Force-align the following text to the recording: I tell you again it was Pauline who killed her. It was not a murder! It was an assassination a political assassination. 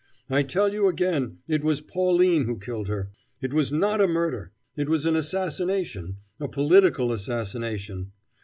I 0.31 0.41
tell 0.41 0.73
you 0.73 0.87
again 0.87 1.37
it 1.47 1.63
was 1.63 1.79
Pauline 1.79 2.45
who 2.45 2.57
killed 2.57 2.87
her. 2.87 3.11
It 3.39 3.53
was 3.53 3.71
not 3.71 4.01
a 4.01 4.07
murder! 4.07 4.51
It 4.75 4.89
was 4.89 5.05
an 5.05 5.15
assassination 5.15 6.17
a 6.39 6.47
political 6.47 7.11
assassination. 7.11 8.11